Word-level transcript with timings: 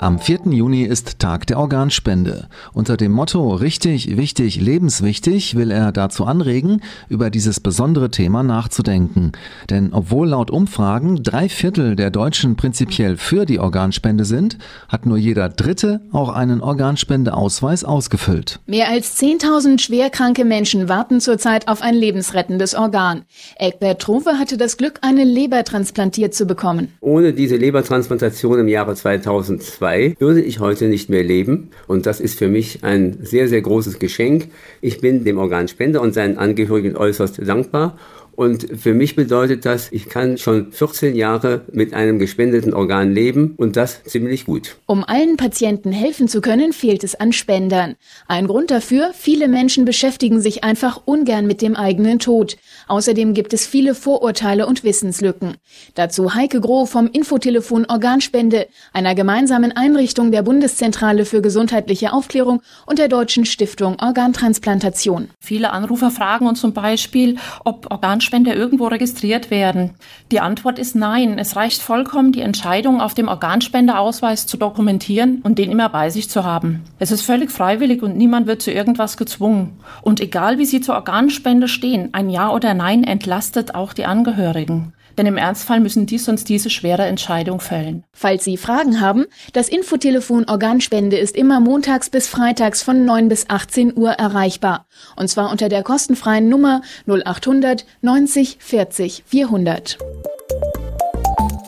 Am 0.00 0.20
4. 0.20 0.52
Juni 0.52 0.84
ist 0.84 1.18
Tag 1.18 1.48
der 1.48 1.58
Organspende. 1.58 2.46
Unter 2.72 2.96
dem 2.96 3.10
Motto 3.10 3.52
Richtig, 3.54 4.16
wichtig, 4.16 4.60
lebenswichtig 4.60 5.56
will 5.56 5.72
er 5.72 5.90
dazu 5.90 6.24
anregen, 6.24 6.82
über 7.08 7.30
dieses 7.30 7.58
besondere 7.58 8.08
Thema 8.08 8.44
nachzudenken. 8.44 9.32
Denn 9.70 9.92
obwohl 9.92 10.28
laut 10.28 10.52
Umfragen 10.52 11.24
drei 11.24 11.48
Viertel 11.48 11.96
der 11.96 12.12
Deutschen 12.12 12.54
prinzipiell 12.54 13.16
für 13.16 13.44
die 13.44 13.58
Organspende 13.58 14.24
sind, 14.24 14.58
hat 14.88 15.04
nur 15.04 15.18
jeder 15.18 15.48
Dritte 15.48 16.00
auch 16.12 16.28
einen 16.28 16.60
Organspendeausweis 16.60 17.82
ausgefüllt. 17.82 18.60
Mehr 18.66 18.90
als 18.90 19.20
10.000 19.20 19.80
schwerkranke 19.80 20.44
Menschen 20.44 20.88
warten 20.88 21.20
zurzeit 21.20 21.66
auf 21.66 21.82
ein 21.82 21.96
lebensrettendes 21.96 22.76
Organ. 22.76 23.22
Egbert 23.56 24.00
Trove 24.00 24.38
hatte 24.38 24.58
das 24.58 24.76
Glück, 24.76 25.00
eine 25.02 25.24
Leber 25.24 25.64
transplantiert 25.64 26.34
zu 26.34 26.46
bekommen. 26.46 26.92
Ohne 27.00 27.32
diese 27.32 27.56
Lebertransplantation 27.56 28.60
im 28.60 28.68
Jahre 28.68 28.94
2002 28.94 29.87
2 29.88 30.16
würde 30.18 30.42
ich 30.42 30.60
heute 30.60 30.86
nicht 30.88 31.08
mehr 31.08 31.22
leben. 31.22 31.70
Und 31.86 32.06
das 32.06 32.20
ist 32.20 32.38
für 32.38 32.48
mich 32.48 32.84
ein 32.84 33.18
sehr, 33.22 33.48
sehr 33.48 33.62
großes 33.62 33.98
Geschenk. 33.98 34.48
Ich 34.80 35.00
bin 35.00 35.24
dem 35.24 35.38
Organspender 35.38 36.02
und 36.02 36.12
seinen 36.12 36.36
Angehörigen 36.36 36.96
äußerst 36.96 37.40
dankbar 37.46 37.98
und 38.38 38.68
für 38.78 38.94
mich 38.94 39.16
bedeutet 39.16 39.64
das, 39.64 39.90
ich 39.90 40.08
kann 40.08 40.38
schon 40.38 40.70
14 40.70 41.16
Jahre 41.16 41.62
mit 41.72 41.92
einem 41.92 42.20
gespendeten 42.20 42.72
Organ 42.72 43.12
leben 43.12 43.54
und 43.56 43.74
das 43.74 44.04
ziemlich 44.04 44.44
gut. 44.46 44.76
Um 44.86 45.02
allen 45.02 45.36
Patienten 45.36 45.90
helfen 45.90 46.28
zu 46.28 46.40
können, 46.40 46.72
fehlt 46.72 47.02
es 47.02 47.16
an 47.16 47.32
Spendern. 47.32 47.96
Ein 48.28 48.46
Grund 48.46 48.70
dafür, 48.70 49.10
viele 49.12 49.48
Menschen 49.48 49.84
beschäftigen 49.84 50.40
sich 50.40 50.62
einfach 50.62 51.00
ungern 51.04 51.48
mit 51.48 51.62
dem 51.62 51.74
eigenen 51.74 52.20
Tod. 52.20 52.58
Außerdem 52.86 53.34
gibt 53.34 53.54
es 53.54 53.66
viele 53.66 53.96
Vorurteile 53.96 54.68
und 54.68 54.84
Wissenslücken. 54.84 55.56
Dazu 55.96 56.36
Heike 56.36 56.60
Groh 56.60 56.86
vom 56.86 57.08
Infotelefon 57.08 57.86
Organspende, 57.86 58.68
einer 58.92 59.16
gemeinsamen 59.16 59.72
Einrichtung 59.72 60.30
der 60.30 60.42
Bundeszentrale 60.42 61.24
für 61.24 61.42
gesundheitliche 61.42 62.12
Aufklärung 62.12 62.62
und 62.86 63.00
der 63.00 63.08
Deutschen 63.08 63.46
Stiftung 63.46 63.96
Organtransplantation. 64.00 65.30
Viele 65.40 65.72
Anrufer 65.72 66.12
fragen 66.12 66.46
uns 66.46 66.60
zum 66.60 66.72
Beispiel, 66.72 67.38
ob 67.64 67.90
Organspende 67.90 68.27
Organspende 68.28 68.52
irgendwo 68.52 68.88
registriert 68.88 69.50
werden? 69.50 69.92
Die 70.30 70.40
Antwort 70.40 70.78
ist 70.78 70.94
nein. 70.94 71.38
Es 71.38 71.56
reicht 71.56 71.80
vollkommen, 71.80 72.30
die 72.30 72.42
Entscheidung 72.42 73.00
auf 73.00 73.14
dem 73.14 73.26
Organspendeausweis 73.26 74.46
zu 74.46 74.58
dokumentieren 74.58 75.40
und 75.44 75.56
den 75.58 75.70
immer 75.70 75.88
bei 75.88 76.10
sich 76.10 76.28
zu 76.28 76.44
haben. 76.44 76.82
Es 76.98 77.10
ist 77.10 77.22
völlig 77.22 77.50
freiwillig 77.50 78.02
und 78.02 78.18
niemand 78.18 78.46
wird 78.46 78.60
zu 78.60 78.70
irgendwas 78.70 79.16
gezwungen. 79.16 79.80
Und 80.02 80.20
egal 80.20 80.58
wie 80.58 80.66
Sie 80.66 80.82
zur 80.82 80.96
Organspende 80.96 81.68
stehen, 81.68 82.10
ein 82.12 82.28
Ja 82.28 82.50
oder 82.50 82.74
Nein 82.74 83.02
entlastet 83.02 83.74
auch 83.74 83.94
die 83.94 84.04
Angehörigen. 84.04 84.92
Denn 85.18 85.26
im 85.26 85.36
Ernstfall 85.36 85.80
müssen 85.80 86.06
die 86.06 86.16
sonst 86.16 86.48
diese 86.48 86.70
schwere 86.70 87.04
Entscheidung 87.04 87.60
fällen. 87.60 88.04
Falls 88.12 88.44
Sie 88.44 88.56
Fragen 88.56 89.00
haben, 89.00 89.26
das 89.52 89.68
Infotelefon 89.68 90.44
Organspende 90.48 91.18
ist 91.18 91.36
immer 91.36 91.58
montags 91.58 92.08
bis 92.08 92.28
freitags 92.28 92.84
von 92.84 93.04
9 93.04 93.28
bis 93.28 93.50
18 93.50 93.98
Uhr 93.98 94.12
erreichbar. 94.12 94.86
Und 95.16 95.28
zwar 95.28 95.50
unter 95.50 95.68
der 95.68 95.82
kostenfreien 95.82 96.48
Nummer 96.48 96.82
0800 97.08 97.84
90 98.18 98.56
40 98.58 99.22
400. 99.26 99.96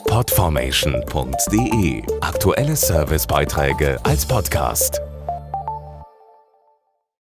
Podformation.de 0.09 2.03
Aktuelle 2.19 2.75
Servicebeiträge 2.75 3.97
als 4.03 4.25
Podcast. 4.25 5.10